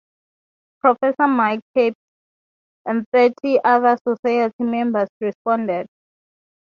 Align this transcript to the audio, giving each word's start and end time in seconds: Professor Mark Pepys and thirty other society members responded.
Professor 0.79 1.27
Mark 1.27 1.59
Pepys 1.75 1.93
and 2.87 3.05
thirty 3.13 3.59
other 3.63 3.95
society 4.03 4.63
members 4.63 5.09
responded. 5.19 5.85